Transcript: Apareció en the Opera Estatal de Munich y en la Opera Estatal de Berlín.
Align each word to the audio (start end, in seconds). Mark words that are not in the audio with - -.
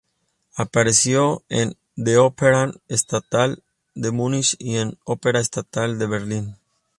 Apareció 0.55 1.43
en 1.47 1.75
the 1.95 2.17
Opera 2.17 2.73
Estatal 2.87 3.61
de 3.93 4.09
Munich 4.09 4.55
y 4.57 4.77
en 4.77 4.87
la 4.93 4.97
Opera 5.05 5.39
Estatal 5.39 5.99
de 5.99 6.07
Berlín. 6.07 6.55